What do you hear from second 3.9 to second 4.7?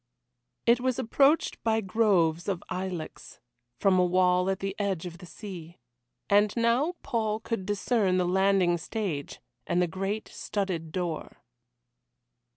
a wall at